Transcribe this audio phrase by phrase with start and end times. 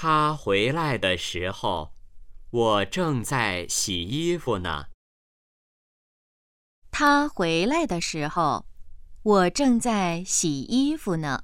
[0.00, 1.92] 他回来的时候
[2.50, 4.86] 我正在洗衣服呢。
[6.92, 8.64] 他回来的时候
[9.24, 11.42] 我正在洗衣服呢。